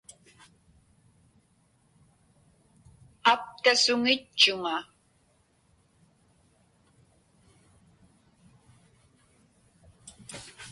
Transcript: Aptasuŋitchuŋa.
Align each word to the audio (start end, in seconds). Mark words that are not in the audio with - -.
Aptasuŋitchuŋa. 3.31 4.77